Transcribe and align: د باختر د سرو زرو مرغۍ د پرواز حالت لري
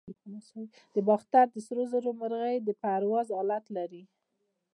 د 0.93 0.95
باختر 1.07 1.45
د 1.51 1.57
سرو 1.65 1.83
زرو 1.91 2.11
مرغۍ 2.21 2.55
د 2.67 2.69
پرواز 2.81 3.27
حالت 3.37 3.65
لري 3.77 4.03